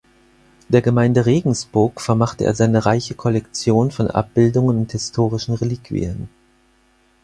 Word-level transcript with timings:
Der 0.67 0.81
Gemeinde 0.81 1.27
Regensberg 1.27 2.01
vermachte 2.01 2.43
er 2.43 2.55
seine 2.55 2.87
reiche 2.87 3.13
Kollektion 3.13 3.91
von 3.91 4.07
Abbildungen 4.07 4.79
und 4.79 4.91
historischen 4.93 5.53
Reliquien. 5.53 6.27